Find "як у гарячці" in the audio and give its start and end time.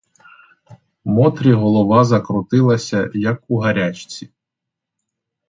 3.13-4.29